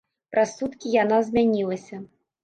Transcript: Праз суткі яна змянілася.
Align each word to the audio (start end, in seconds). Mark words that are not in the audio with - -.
Праз 0.35 0.53
суткі 0.59 0.93
яна 1.03 1.19
змянілася. 1.27 2.01